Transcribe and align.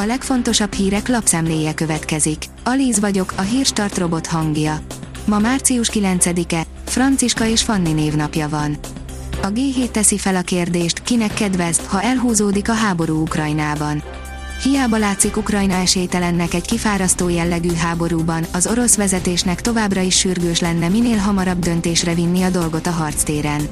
A 0.00 0.06
legfontosabb 0.06 0.72
hírek 0.72 1.08
lapszemléje 1.08 1.74
következik. 1.74 2.44
Alíz 2.64 3.00
vagyok, 3.00 3.32
a 3.36 3.40
hírstart 3.40 3.98
robot 3.98 4.26
hangja. 4.26 4.80
Ma 5.24 5.38
március 5.38 5.90
9-e, 5.92 6.62
Franciska 6.84 7.46
és 7.46 7.62
Fanni 7.62 7.92
névnapja 7.92 8.48
van. 8.48 8.78
A 9.42 9.46
G7 9.46 9.90
teszi 9.90 10.18
fel 10.18 10.36
a 10.36 10.40
kérdést, 10.40 11.02
kinek 11.02 11.34
kedvez, 11.34 11.80
ha 11.86 12.02
elhúzódik 12.02 12.68
a 12.68 12.72
háború 12.72 13.20
Ukrajnában. 13.20 14.02
Hiába 14.62 14.96
látszik 14.96 15.36
Ukrajna 15.36 15.74
esélytelennek 15.74 16.54
egy 16.54 16.66
kifárasztó 16.66 17.28
jellegű 17.28 17.74
háborúban, 17.74 18.46
az 18.52 18.66
orosz 18.66 18.96
vezetésnek 18.96 19.60
továbbra 19.60 20.00
is 20.00 20.18
sürgős 20.18 20.60
lenne 20.60 20.88
minél 20.88 21.16
hamarabb 21.16 21.58
döntésre 21.58 22.14
vinni 22.14 22.42
a 22.42 22.50
dolgot 22.50 22.86
a 22.86 22.90
harctéren. 22.90 23.68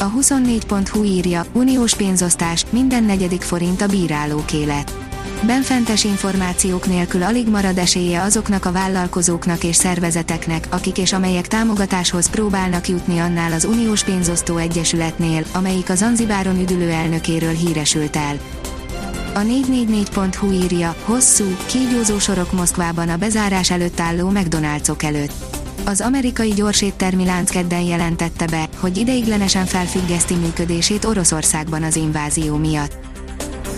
A 0.00 0.12
24.hu 0.12 1.04
írja, 1.04 1.44
uniós 1.52 1.94
pénzosztás, 1.94 2.64
minden 2.70 3.04
negyedik 3.04 3.42
forint 3.42 3.80
a 3.80 3.86
bírálók 3.86 4.52
élet. 4.52 5.05
Benfentes 5.42 6.04
információk 6.04 6.86
nélkül 6.86 7.22
alig 7.22 7.48
marad 7.48 7.78
esélye 7.78 8.22
azoknak 8.22 8.64
a 8.64 8.72
vállalkozóknak 8.72 9.64
és 9.64 9.76
szervezeteknek, 9.76 10.66
akik 10.70 10.98
és 10.98 11.12
amelyek 11.12 11.48
támogatáshoz 11.48 12.30
próbálnak 12.30 12.88
jutni 12.88 13.18
annál 13.18 13.52
az 13.52 13.64
Uniós 13.64 14.04
Pénzosztó 14.04 14.56
Egyesületnél, 14.56 15.44
amelyik 15.52 15.90
az 15.90 15.98
Zanzibáron 15.98 16.60
üdülő 16.60 16.90
elnökéről 16.90 17.54
híresült 17.54 18.16
el. 18.16 18.38
A 19.34 19.38
444.hu 19.38 20.50
írja, 20.50 20.94
hosszú, 21.04 21.56
kígyózó 21.66 22.18
sorok 22.18 22.52
Moszkvában 22.52 23.08
a 23.08 23.16
bezárás 23.16 23.70
előtt 23.70 24.00
álló 24.00 24.32
McDonald'sok 24.34 25.02
előtt. 25.04 25.32
Az 25.84 26.00
amerikai 26.00 26.50
gyorséttermi 26.50 27.24
lánc 27.24 27.50
kedden 27.50 27.82
jelentette 27.82 28.46
be, 28.46 28.68
hogy 28.78 28.96
ideiglenesen 28.96 29.64
felfüggeszti 29.64 30.34
működését 30.34 31.04
Oroszországban 31.04 31.82
az 31.82 31.96
invázió 31.96 32.56
miatt. 32.56 33.15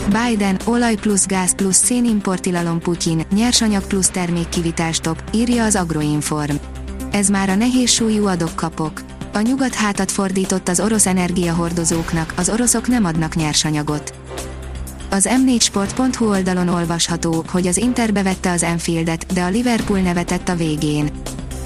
Biden, 0.09 0.57
olaj 0.65 0.95
plusz 0.95 1.27
gáz 1.27 1.55
plusz 1.55 1.85
szénimportilalom 1.85 2.81
Putyin, 2.81 3.27
nyersanyag 3.35 3.87
plusz 3.87 4.09
termékkivitálstop, 4.09 5.23
írja 5.33 5.65
az 5.65 5.75
Agroinform. 5.77 6.55
Ez 7.11 7.29
már 7.29 7.49
a 7.49 7.55
nehéz 7.55 7.91
súlyú 7.91 8.27
adok-kapok. 8.27 9.03
A 9.33 9.41
nyugat 9.41 9.75
hátat 9.75 10.11
fordított 10.11 10.69
az 10.69 10.81
orosz 10.81 11.07
energiahordozóknak, 11.07 12.33
az 12.37 12.49
oroszok 12.49 12.89
nem 12.89 13.05
adnak 13.05 13.35
nyersanyagot. 13.35 14.15
Az 15.11 15.29
m4sport.hu 15.31 16.29
oldalon 16.29 16.69
olvasható, 16.69 17.45
hogy 17.51 17.67
az 17.67 17.77
Inter 17.77 18.13
bevette 18.13 18.51
az 18.51 18.63
Enfieldet, 18.63 19.33
de 19.35 19.43
a 19.43 19.49
Liverpool 19.49 20.01
nevetett 20.01 20.49
a 20.49 20.55
végén. 20.55 21.11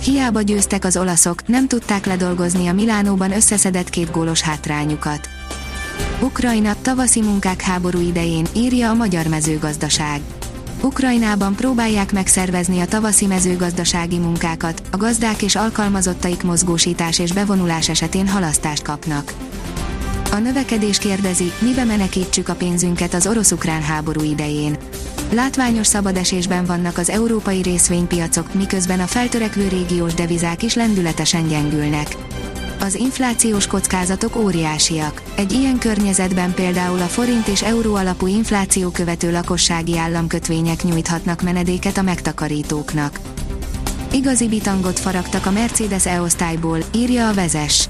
Hiába 0.03 0.41
győztek 0.41 0.85
az 0.85 0.97
olaszok, 0.97 1.47
nem 1.47 1.69
tudták 1.69 2.07
ledolgozni 2.07 2.67
a 2.67 2.73
Milánóban 2.73 3.33
összeszedett 3.33 3.91
két 3.91 4.11
gólos 4.11 4.41
hátrányukat. 4.41 5.29
Ukrajna 6.23 6.75
tavaszi 6.83 7.21
munkák 7.21 7.61
háború 7.61 8.01
idején, 8.01 8.47
írja 8.55 8.91
a 8.91 8.95
magyar 8.95 9.27
mezőgazdaság. 9.27 10.21
Ukrajnában 10.83 11.55
próbálják 11.55 12.13
megszervezni 12.13 12.81
a 12.81 12.87
tavaszi 12.87 13.27
mezőgazdasági 13.27 14.19
munkákat, 14.19 14.83
a 14.91 14.97
gazdák 14.97 15.43
és 15.43 15.55
alkalmazottaik 15.55 16.43
mozgósítás 16.43 17.19
és 17.19 17.33
bevonulás 17.33 17.89
esetén 17.89 18.29
halasztást 18.29 18.83
kapnak. 18.83 19.35
A 20.33 20.37
növekedés 20.37 20.99
kérdezi, 20.99 21.53
mibe 21.59 21.85
menekítsük 21.85 22.49
a 22.49 22.55
pénzünket 22.55 23.15
az 23.15 23.27
orosz-ukrán 23.27 23.83
háború 23.83 24.23
idején. 24.23 24.77
Látványos 25.33 25.87
szabadesésben 25.87 26.65
vannak 26.65 26.99
az 26.99 27.11
európai 27.11 27.63
részvénypiacok, 27.63 28.55
miközben 28.55 29.01
a 29.01 29.07
feltörekvő 29.07 29.69
régiós 29.69 30.15
devizák 30.15 30.63
is 30.63 30.75
lendületesen 30.75 31.49
gyengülnek. 31.49 32.17
Az 32.83 32.95
inflációs 32.95 33.67
kockázatok 33.67 34.37
óriásiak. 34.37 35.23
Egy 35.37 35.53
ilyen 35.53 35.79
környezetben 35.79 36.55
például 36.55 37.01
a 37.01 37.07
forint 37.07 37.47
és 37.47 37.63
euró 37.63 37.95
alapú 37.95 38.27
infláció 38.27 38.91
követő 38.91 39.31
lakossági 39.31 39.99
államkötvények 39.99 40.83
nyújthatnak 40.83 41.43
menedéket 41.43 41.97
a 41.97 42.03
megtakarítóknak. 42.03 43.21
Igazi 44.13 44.49
bitangot 44.49 44.99
faragtak 44.99 45.47
a 45.47 45.51
Mercedes 45.51 46.07
E-osztályból, 46.07 46.79
írja 46.95 47.29
a 47.29 47.35
vezes 47.35 47.89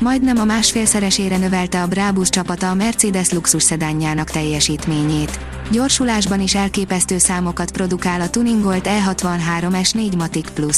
majdnem 0.00 0.38
a 0.38 0.44
másfélszeresére 0.44 1.36
növelte 1.36 1.82
a 1.82 1.86
Brabus 1.86 2.28
csapata 2.28 2.70
a 2.70 2.74
Mercedes 2.74 3.30
luxus 3.30 3.62
szedánjának 3.62 4.30
teljesítményét. 4.30 5.38
Gyorsulásban 5.70 6.40
is 6.40 6.54
elképesztő 6.54 7.18
számokat 7.18 7.70
produkál 7.70 8.20
a 8.20 8.30
tuningolt 8.30 8.88
E63 8.88 9.28
S4 9.60 10.16
Matic 10.16 10.50
Plus. 10.50 10.76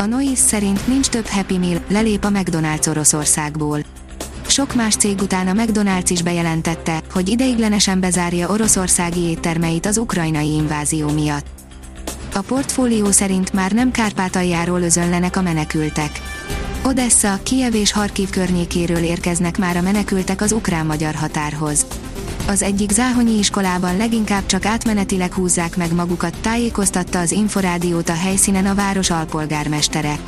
A 0.00 0.06
Noise 0.06 0.42
szerint 0.42 0.86
nincs 0.86 1.06
több 1.08 1.26
Happy 1.26 1.58
Meal, 1.58 1.80
lelép 1.88 2.24
a 2.24 2.28
McDonald's 2.28 2.88
Oroszországból. 2.88 3.80
Sok 4.46 4.74
más 4.74 4.94
cég 4.94 5.20
után 5.20 5.48
a 5.48 5.52
McDonald's 5.52 6.06
is 6.08 6.22
bejelentette, 6.22 7.02
hogy 7.12 7.28
ideiglenesen 7.28 8.00
bezárja 8.00 8.48
oroszországi 8.48 9.20
éttermeit 9.20 9.86
az 9.86 9.96
ukrajnai 9.96 10.52
invázió 10.52 11.10
miatt. 11.10 11.46
A 12.34 12.40
portfólió 12.40 13.10
szerint 13.10 13.52
már 13.52 13.72
nem 13.72 13.90
Kárpátaljáról 13.90 14.80
özönlenek 14.80 15.36
a 15.36 15.42
menekültek 15.42 16.20
Odessa, 16.84 17.38
Kiev 17.42 17.74
és 17.74 17.92
Harkiv 17.92 18.30
környékéről 18.30 19.02
érkeznek 19.02 19.58
már 19.58 19.76
a 19.76 19.80
menekültek 19.80 20.40
az 20.40 20.52
ukrán-magyar 20.52 21.14
határhoz. 21.14 21.86
Az 22.50 22.62
egyik 22.62 22.90
záhonyi 22.90 23.38
iskolában 23.38 23.96
leginkább 23.96 24.46
csak 24.46 24.64
átmenetileg 24.64 25.34
húzzák 25.34 25.76
meg 25.76 25.94
magukat, 25.94 26.36
tájékoztatta 26.40 27.18
az 27.18 27.30
Inforádiót 27.30 28.08
a 28.08 28.14
helyszínen 28.14 28.66
a 28.66 28.74
város 28.74 29.10
alpolgármestere. 29.10 30.18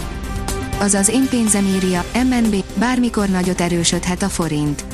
Azaz 0.78 1.08
én 1.08 1.28
pénzem 1.28 1.66
írja, 1.66 2.04
MNB, 2.14 2.64
bármikor 2.74 3.28
nagyot 3.28 3.60
erősödhet 3.60 4.22
a 4.22 4.28
forint. 4.28 4.84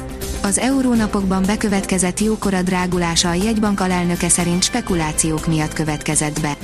Az 0.43 0.59
eurónapokban 0.59 1.43
bekövetkezett 1.47 2.21
jókora 2.21 2.63
drágulása 2.63 3.29
a 3.29 3.35
jegybank 3.35 3.81
alelnöke 3.81 4.29
szerint 4.29 4.63
spekulációk 4.63 5.47
miatt 5.47 5.73
következett 5.73 6.41
be. 6.41 6.57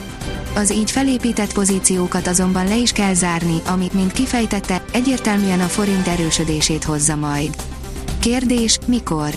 Az 0.54 0.72
így 0.72 0.90
felépített 0.90 1.52
pozíciókat 1.52 2.26
azonban 2.26 2.68
le 2.68 2.76
is 2.76 2.92
kell 2.92 3.14
zárni, 3.14 3.60
amit, 3.66 3.92
mint 3.92 4.12
kifejtette, 4.12 4.84
egyértelműen 4.92 5.60
a 5.60 5.68
forint 5.68 6.06
erősödését 6.06 6.84
hozza 6.84 7.16
majd. 7.16 7.56
Kérdés, 8.18 8.78
mikor? 8.86 9.34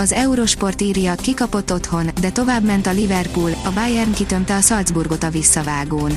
Az 0.00 0.12
Eurosport 0.12 0.80
írja, 0.80 1.14
kikapott 1.14 1.72
otthon, 1.72 2.10
de 2.20 2.30
tovább 2.30 2.64
ment 2.64 2.86
a 2.86 2.90
Liverpool, 2.90 3.50
a 3.64 3.70
Bayern 3.70 4.12
kitömte 4.12 4.54
a 4.54 4.60
Salzburgot 4.60 5.22
a 5.22 5.30
visszavágón. 5.30 6.12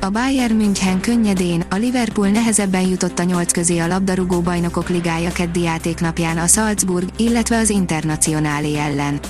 A 0.00 0.08
Bayern 0.08 0.54
München 0.54 1.00
könnyedén, 1.00 1.64
a 1.70 1.74
Liverpool 1.74 2.28
nehezebben 2.28 2.88
jutott 2.88 3.18
a 3.18 3.22
nyolc 3.22 3.52
közé 3.52 3.78
a 3.78 3.86
labdarúgó 3.86 4.40
bajnokok 4.40 4.88
ligája 4.88 5.32
keddi 5.32 5.60
játéknapján 5.60 6.38
a 6.38 6.46
Salzburg, 6.46 7.08
illetve 7.16 7.58
az 7.58 7.70
Internacionálé 7.70 8.76
ellen. 8.76 9.20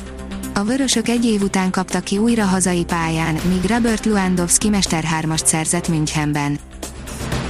A 0.54 0.64
vörösök 0.64 1.08
egy 1.08 1.24
év 1.24 1.42
után 1.42 1.70
kaptak 1.70 2.04
ki 2.04 2.18
újra 2.18 2.44
hazai 2.44 2.84
pályán, 2.84 3.34
míg 3.48 3.70
Robert 3.70 4.04
Lewandowski 4.04 4.68
mesterhármast 4.68 5.46
szerzett 5.46 5.88
Münchenben. 5.88 6.58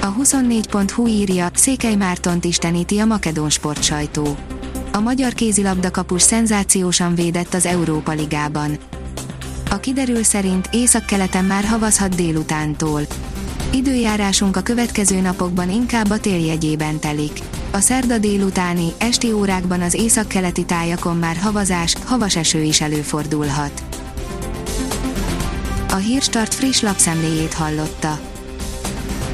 A 0.01 0.13
24.hu 0.13 1.07
írja, 1.07 1.49
Székely 1.53 1.95
Mártont 1.95 2.45
isteníti 2.45 2.99
a 2.99 3.05
makedón 3.05 3.49
sportsajtó. 3.49 4.37
A 4.93 4.99
magyar 4.99 5.33
kézilabda 5.33 5.91
kapus 5.91 6.21
szenzációsan 6.21 7.15
védett 7.15 7.53
az 7.53 7.65
Európa 7.65 8.11
Ligában. 8.11 8.77
A 9.69 9.79
kiderül 9.79 10.23
szerint 10.23 10.69
északkeleten 10.71 11.45
már 11.45 11.63
havazhat 11.63 12.15
délutántól. 12.15 13.01
Időjárásunk 13.73 14.57
a 14.57 14.61
következő 14.61 15.19
napokban 15.19 15.69
inkább 15.69 16.09
a 16.09 16.19
téljegyében 16.19 16.99
telik. 16.99 17.39
A 17.71 17.79
szerda 17.79 18.17
délutáni, 18.17 18.87
esti 18.97 19.31
órákban 19.31 19.81
az 19.81 19.93
északkeleti 19.93 20.65
tájakon 20.65 21.17
már 21.17 21.35
havazás, 21.35 21.95
havas 22.05 22.35
eső 22.35 22.61
is 22.61 22.81
előfordulhat. 22.81 23.83
A 25.89 25.95
Hírstart 25.95 26.53
friss 26.53 26.81
lapszemléjét 26.81 27.53
hallotta. 27.53 28.30